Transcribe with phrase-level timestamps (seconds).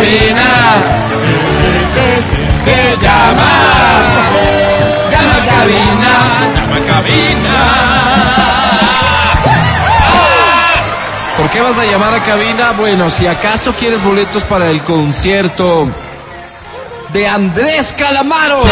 [0.00, 0.48] cabina.
[2.64, 3.52] Se llama.
[5.10, 6.12] Llama cabina.
[6.54, 7.56] Llama a cabina.
[11.36, 12.72] ¿Por qué vas a llamar a cabina?
[12.72, 15.88] Bueno, si acaso quieres boletos para el concierto
[17.12, 18.62] de Andrés Calamaro.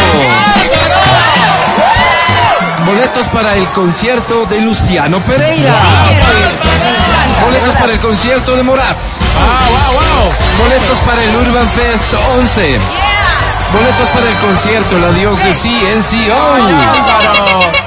[2.85, 5.75] Boletos para el concierto de Luciano Pereira.
[7.45, 8.97] Boletos para el concierto de Morat.
[10.59, 12.79] Boletos para el Urban Fest 11.
[13.73, 16.59] Boletos para el concierto El Adiós de CNCO.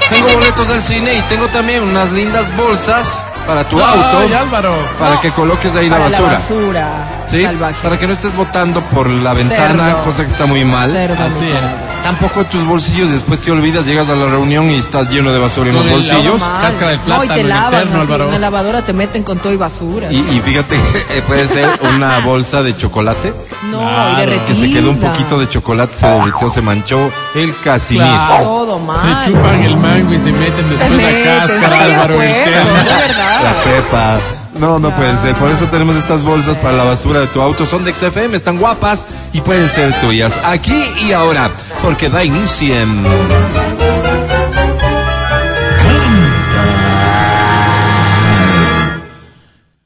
[0.08, 4.18] Tengo boletos al cine y tengo también unas lindas bolsas para tu auto.
[4.18, 4.74] Ay, Álvaro.
[4.98, 6.32] Para que coloques ahí la basura.
[6.32, 6.88] La basura.
[7.26, 7.42] ¿Sí?
[7.42, 7.82] Salvaje.
[7.82, 10.04] Para que no estés botando por la ventana, Cerdo.
[10.04, 10.90] cosa que está muy mal.
[10.90, 11.91] Cerdo, Así es.
[12.02, 15.70] Tampoco tus bolsillos, después te olvidas, llegas a la reunión y estás lleno de basura
[15.70, 16.42] en los bolsillos.
[16.42, 18.24] Cáscara de No, y plátano te lavan interno, así, Álvaro.
[18.24, 20.10] en la lavadora te meten con todo y basura.
[20.12, 23.32] Y, y fíjate que eh, puede ser una bolsa de chocolate
[23.70, 24.12] no, Claro.
[24.12, 24.44] y derretida.
[24.46, 28.02] que se quedó un poquito de chocolate, se derritió, se manchó el casimir.
[28.02, 28.44] Claro.
[28.44, 29.24] Todo mal.
[29.24, 32.14] Se chupan el mango y se meten Se después meten, la cáscara, estoy de Álvaro.
[32.14, 32.74] acuerdo, interno.
[32.74, 33.42] de verdad.
[33.44, 34.18] La pepa.
[34.58, 35.34] No, no puede ser.
[35.36, 37.64] Por eso tenemos estas bolsas para la basura de tu auto.
[37.66, 40.38] Son de XFM, están guapas y pueden ser tuyas.
[40.44, 41.50] Aquí y ahora.
[41.82, 43.02] Porque da inicio en...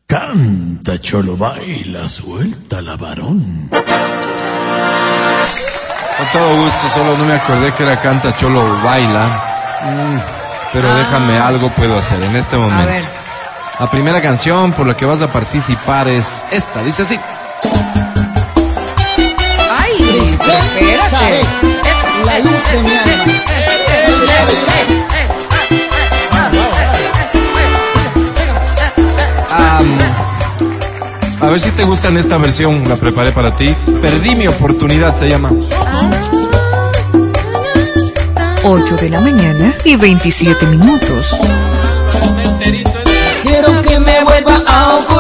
[0.07, 3.69] Canta, cholo, baila, suelta la varón.
[3.71, 3.85] Con
[6.33, 9.27] todo gusto, solo no me acordé que era Canta Cholo Baila.
[9.83, 10.19] Mm,
[10.73, 12.87] pero déjame, algo puedo hacer en este A momento.
[12.87, 13.05] ver.
[13.79, 16.83] La primera canción por la que vas a participar es esta.
[16.83, 17.19] Dice así.
[19.71, 20.19] Ay,
[20.63, 21.43] espérate.
[22.25, 23.35] La luz de mi alma.
[29.51, 29.99] Am,
[31.43, 33.77] a ver si te gustan esta versión, la preparé para ti.
[34.01, 35.51] Perdí mi oportunidad, se llama.
[38.65, 41.27] 8 de la mañana y 27 minutos.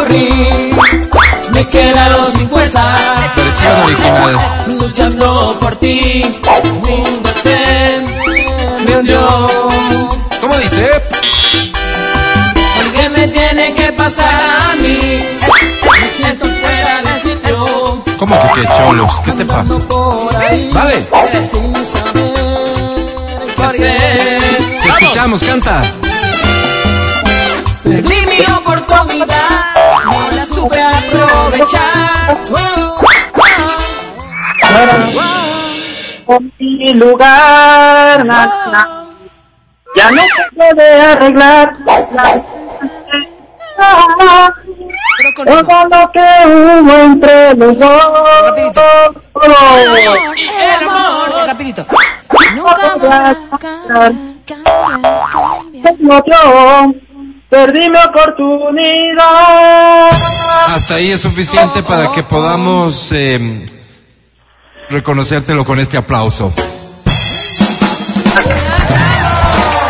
[0.07, 0.77] Ocurrir.
[1.53, 3.37] Me he quedado sin fuerzas.
[3.37, 4.39] Versión original.
[4.79, 6.41] Luchando por ti.
[6.49, 8.03] A ser
[8.87, 9.49] me hundió.
[10.41, 10.91] ¿Cómo dice?
[12.77, 15.25] Porque me tiene que pasar a mí.
[16.01, 18.05] Me siento fuera de sitio.
[18.19, 19.13] ¿Cómo que qué cholos?
[19.25, 19.79] ¿Qué te pasa?
[19.81, 20.35] Por.
[20.73, 21.39] Vale, qué
[24.81, 25.83] te escuchamos, canta.
[36.27, 38.25] Con mi lugar.
[38.27, 39.07] na, na.
[39.95, 42.41] Ya no se puede arreglar la
[45.19, 48.03] Pero con todo lo que hubo entre los dos.
[48.43, 48.83] Rapidito.
[49.43, 49.53] el
[50.89, 51.47] amor.
[51.47, 51.87] Rapidito.
[52.55, 53.37] Nunca más
[55.73, 57.06] Yo
[57.49, 60.11] perdí mi oportunidad.
[60.69, 63.65] Hasta ahí es suficiente para que podamos eh,
[64.91, 66.53] reconocértelo con este aplauso.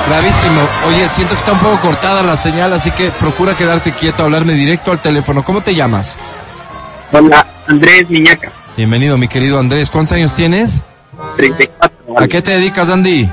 [0.09, 0.61] Bravísimo.
[0.89, 4.53] Oye, siento que está un poco cortada la señal, así que procura quedarte quieto, hablarme
[4.53, 5.45] directo al teléfono.
[5.45, 6.17] ¿Cómo te llamas?
[7.13, 9.91] Hola, Andrés Viñaca, Bienvenido, mi querido Andrés.
[9.91, 10.83] ¿Cuántos años tienes?
[11.37, 11.97] 34.
[12.19, 13.29] ¿A qué te dedicas, Andy?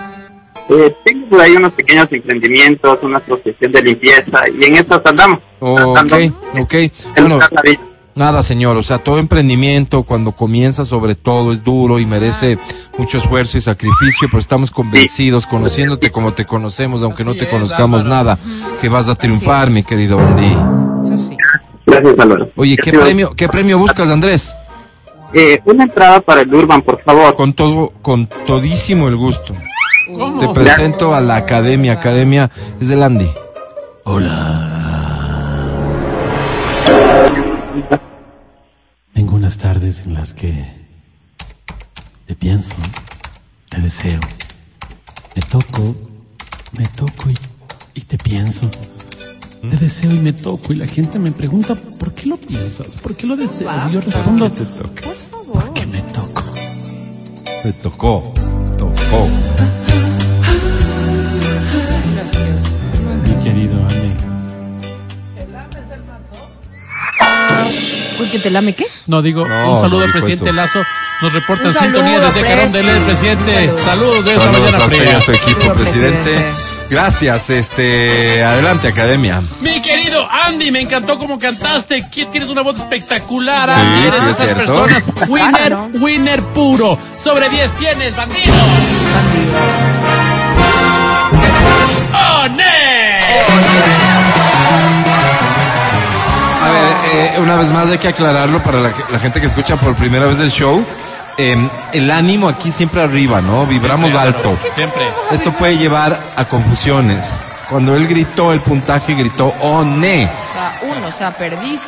[0.69, 5.39] Eh, tengo por ahí unos pequeños emprendimientos, una asociación de limpieza y en esto andamos.
[5.59, 6.13] Ok,
[6.59, 6.73] ok.
[7.17, 7.39] Bueno.
[8.15, 8.77] Nada, señor.
[8.77, 12.59] O sea, todo emprendimiento, cuando comienza, sobre todo, es duro y merece
[12.97, 18.05] mucho esfuerzo y sacrificio, pero estamos convencidos, conociéndote como te conocemos, aunque no te conozcamos
[18.05, 18.37] nada,
[18.79, 20.19] que vas a triunfar, mi querido.
[21.03, 21.35] Eso sí.
[21.87, 22.49] Gracias, Álvaro.
[22.55, 24.53] Oye, ¿qué premio, qué premio buscas, Andrés?
[25.33, 27.33] Eh, una entrada para el Urban, por favor.
[27.33, 29.55] Con todo, con todísimo el gusto.
[30.05, 30.39] ¿Cómo?
[30.39, 31.93] Te presento a la academia.
[31.93, 32.49] Academia
[32.79, 33.31] es del Andy.
[34.03, 34.69] Hola.
[39.13, 40.65] Tengo unas tardes en las que
[42.25, 42.75] te pienso,
[43.69, 44.19] te deseo.
[45.35, 45.95] Me toco,
[46.77, 48.69] me toco y, y te pienso.
[49.61, 52.97] Te deseo y me toco y la gente me pregunta, ¿por qué lo piensas?
[52.97, 53.89] ¿Por qué lo deseas?
[53.89, 56.43] Y yo respondo, porque me toco.
[57.63, 58.33] Me tocó,
[58.77, 59.29] tocó.
[68.33, 68.85] ¿Que te lame qué?
[69.07, 70.53] No, digo, No, un saludo no al presidente eso.
[70.53, 70.79] Lazo.
[71.21, 72.93] Nos reporta Un en sintonía saludo, desde Carón de Presi.
[72.95, 73.71] Ley, presidente.
[73.85, 75.17] Saludos de esta mañana a usted y fría.
[75.17, 76.17] a su equipo, Saludo, presidente.
[76.31, 76.53] presidente.
[76.89, 79.41] Gracias, este, adelante academia.
[79.61, 82.03] Mi querido Andy, me encantó cómo cantaste.
[82.11, 84.01] ¿Quién tienes una voz espectacular, Sí, Andy?
[84.07, 84.63] Eres sí, de es esas cierto.
[84.87, 85.03] personas.
[85.29, 85.89] Winner, Claro.
[85.99, 86.97] winner puro.
[87.23, 88.53] Sobre 10 tienes, bandido.
[92.15, 94.12] ¡Oh, ne!
[96.63, 99.47] A ver, eh, una vez más hay que aclararlo para la, que- la gente que
[99.47, 100.83] escucha por primera vez el show.
[101.37, 101.57] Eh,
[101.93, 103.65] el ánimo aquí siempre arriba, ¿no?
[103.65, 104.55] Vibramos alto.
[104.75, 105.07] Siempre.
[105.31, 107.31] Esto puede llevar a confusiones.
[107.69, 110.25] Cuando él gritó el puntaje, gritó oh ne.
[110.25, 111.87] O sea, uno, o sea, perdiste.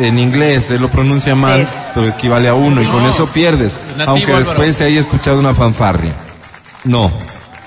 [0.00, 1.72] En inglés, él lo pronuncia mal, Es.
[1.94, 3.78] pero equivale a uno y con eso pierdes.
[3.96, 4.44] Nativo, aunque Álvaro.
[4.46, 6.14] después se haya escuchado una fanfarria.
[6.84, 7.12] No,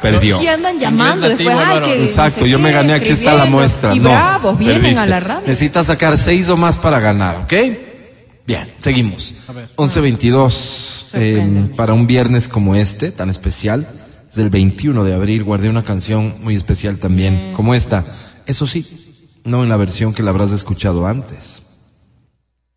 [0.02, 0.40] perdió.
[0.40, 3.46] Sí andan llamando después, ay, que Exacto, no sé yo me gané, aquí está la
[3.46, 3.96] muestra.
[3.96, 5.02] Y no, bravos, vienen perdiste.
[5.02, 5.48] a la radio.
[5.48, 7.54] Necesitas sacar seis o más para ganar, ¿ok?
[8.46, 9.36] Bien, seguimos.
[9.76, 13.88] 11.22 eh, para un viernes como este, tan especial.
[14.32, 18.06] Es el 21 de abril, guardé una canción muy especial también, como esta.
[18.46, 18.86] Eso sí,
[19.44, 21.64] no en la versión que la habrás escuchado antes.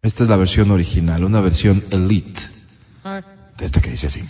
[0.03, 2.41] Esta es la versión original, una versión elite.
[3.57, 4.23] De esta que dice así.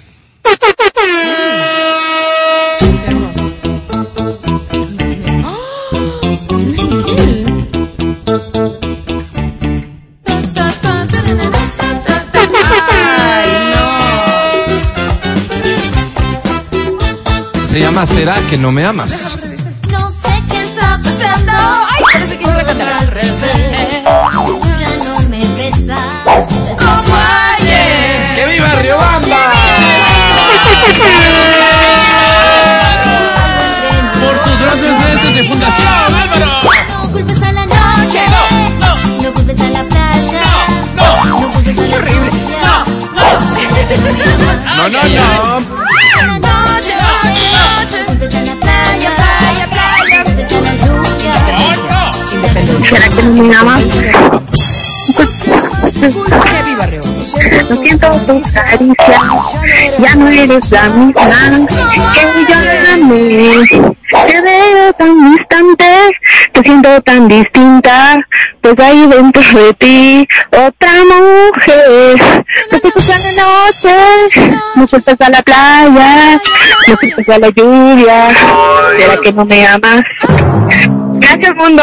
[17.72, 19.34] Se llama ¿Será que no me amas?
[19.90, 21.52] No sé qué está pasando.
[21.54, 23.81] Ay, parece que iba a cantar al revés.
[53.14, 53.92] Río.
[57.68, 59.20] Lo siento tu caricia,
[59.98, 61.74] ya no eres la misma que
[62.48, 62.56] yo
[62.94, 63.52] amé.
[64.26, 65.84] Te veo tan distante,
[66.52, 68.18] te siento tan distinta,
[68.60, 72.20] pues hay dentro de ti otra mujer.
[72.70, 74.40] No culpes a la noche,
[74.74, 76.40] no culpes a la playa,
[76.88, 78.28] no culpes a la lluvia.
[78.98, 80.02] ¿Será que no me amas?
[81.32, 81.82] Gracias mundo.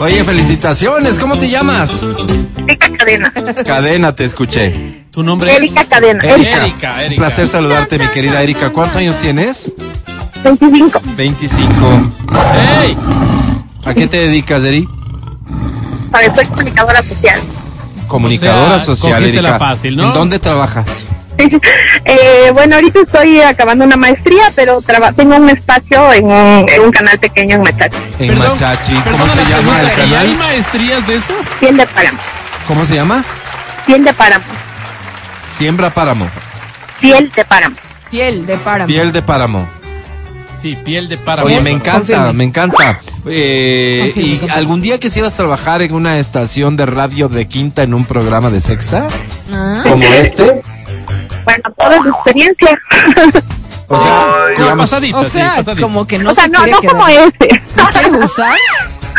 [0.00, 1.18] Oye, felicitaciones.
[1.18, 2.02] ¿Cómo te llamas?
[2.66, 3.32] Erika Cadena.
[3.66, 5.04] Cadena, te escuché.
[5.10, 6.22] Tu nombre es Erika Cadena.
[6.22, 6.62] Erika.
[6.62, 7.08] Erika, Erika.
[7.10, 8.70] Un placer saludarte, mi querida Erika.
[8.70, 9.72] ¿Cuántos años tienes?
[10.44, 11.00] 25.
[11.16, 11.70] 25.
[12.82, 12.96] ¡Ey!
[13.84, 14.86] ¿A qué te dedicas, Eri?
[16.10, 17.40] Para soy comunicadora social.
[18.06, 19.58] Comunicadora O sea, social, cogiste la Erika.
[19.66, 20.04] fácil, ¿no?
[20.08, 20.84] ¿En dónde trabajas?
[22.06, 26.80] Eh, bueno, ahorita estoy acabando una maestría, pero traba- tengo un espacio en un, en
[26.82, 27.96] un canal pequeño en Machachi.
[28.18, 28.92] En Perdón, Machachi.
[29.10, 30.36] ¿Cómo se la llama el ¿y hay canal?
[30.38, 31.34] maestrías de eso?
[31.60, 32.18] Piel de páramo.
[32.68, 33.24] ¿Cómo se llama?
[33.86, 34.44] Piel de páramo.
[35.58, 36.26] Siembra Páramo.
[37.00, 37.76] Piel de páramo.
[38.10, 38.86] Piel de páramo.
[38.88, 39.68] Piel de Páramo.
[40.60, 41.46] Sí, piel de páramo.
[41.46, 42.32] Oye, me encanta, Confirme.
[42.32, 43.00] me encanta.
[43.26, 44.54] Eh, Confirme, ¿Y confirme.
[44.54, 48.60] algún día quisieras trabajar en una estación de radio de quinta en un programa de
[48.60, 49.08] sexta?
[49.52, 49.80] Ah.
[49.84, 50.62] Como este.
[51.44, 52.78] Bueno, toda su experiencia.
[53.86, 55.82] O sea, Como digamos, pasadita, O sí, sea, pasadita.
[55.82, 56.92] como que no o sea, se no, no quedar.
[56.94, 57.62] como ese.
[57.76, 58.56] ¿No quieres usar?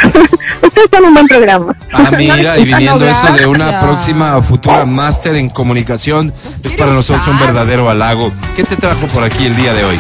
[0.64, 1.76] Ustedes son un buen programa.
[1.94, 6.94] Ah, mira, y viniendo No, eso de una próxima futura máster en comunicación, es para
[6.94, 8.32] nosotros un verdadero halago.
[8.56, 10.00] ¿Qué te trajo por aquí el día de hoy?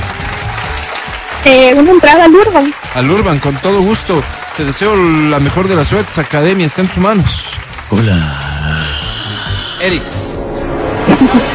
[1.45, 2.73] Eh, una entrada al Urban.
[2.95, 4.23] Al Urban, con todo gusto.
[4.57, 6.17] Te deseo la mejor de las suertes.
[6.17, 7.51] Academia está en tus manos.
[9.79, 10.01] Eric,
[11.19, 11.54] Si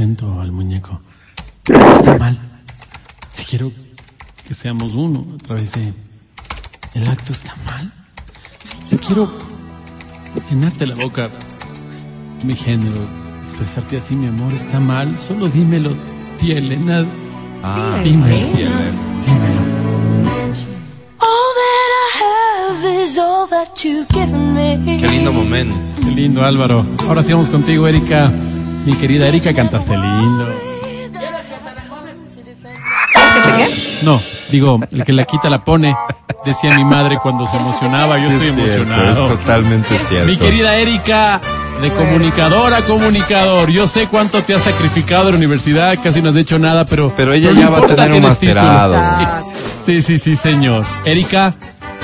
[0.00, 0.98] presento al muñeco,
[1.92, 2.38] está mal.
[3.32, 3.70] Si quiero
[4.48, 5.92] que seamos uno a través de
[6.94, 7.92] el acto, está mal.
[8.88, 9.30] Si quiero
[10.48, 11.28] llenarte la boca,
[12.44, 13.02] mi género,
[13.44, 15.18] expresarte así, mi amor, está mal.
[15.18, 15.94] Solo dímelo,
[16.38, 17.04] tía Elena.
[18.02, 19.02] dímelo, tía Elena.
[19.26, 19.60] Dímelo.
[21.20, 24.98] All that I have is all that you've given me.
[24.98, 25.74] qué lindo momento.
[26.00, 26.86] Qué lindo, Álvaro.
[27.06, 28.32] Ahora sí vamos contigo, Erika.
[28.86, 30.46] Mi querida Erika, cantaste lindo.
[32.34, 33.98] ¿Qué te qué?
[34.02, 35.94] No, digo, el que la quita la pone,
[36.44, 38.18] decía mi madre cuando se emocionaba.
[38.18, 39.26] Yo estoy Es cierto, emocionado.
[39.26, 40.26] es totalmente cierto.
[40.26, 41.40] Mi querida Erika,
[41.82, 43.70] de comunicador a comunicador.
[43.70, 47.12] Yo sé cuánto te has sacrificado en la universidad, casi no has hecho nada, pero.
[47.16, 48.96] Pero ella no ya va a tener un masterado.
[49.84, 50.84] Sí, sí, sí, señor.
[51.04, 51.54] Erika,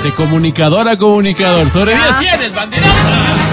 [0.03, 1.69] de comunicador a comunicador.
[1.69, 3.46] Sobre 10 tienes, bandidota.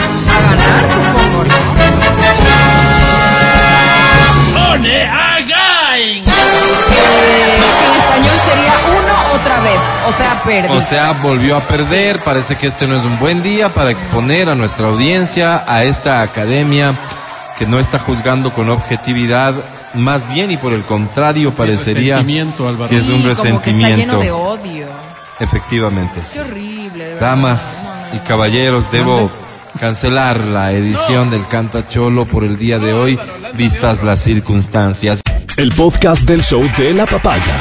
[10.59, 10.77] O sea, perdí.
[10.77, 12.21] O sea, volvió a perder.
[12.21, 16.23] Parece que este no es un buen día para exponer a nuestra audiencia, a esta
[16.23, 16.95] academia
[17.59, 19.55] que no está juzgando con objetividad.
[19.95, 22.89] Más bien y por el contrario, parecería resentimiento, Álvaro.
[22.89, 24.21] que es un Sí, como que está lleno resentimiento.
[24.21, 24.87] de odio.
[25.41, 26.21] Efectivamente.
[26.23, 26.31] sí.
[26.35, 27.29] Qué horrible, de verdad.
[27.31, 28.17] Damas No, no, no.
[28.17, 29.31] y caballeros, debo
[29.79, 33.19] cancelar la edición del Canta Cholo por el día de hoy,
[33.55, 35.21] vistas las circunstancias.
[35.57, 37.55] El podcast del show de la papaya.